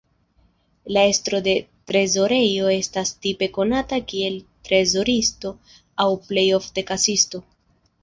[0.95, 1.53] La estro de
[1.91, 5.55] trezorejo estas tipe konata kiel trezoristo
[6.09, 7.49] aŭ plej ofte kasisto.